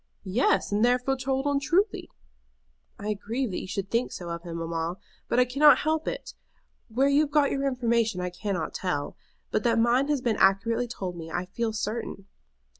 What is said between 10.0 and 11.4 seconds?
has been accurately told to me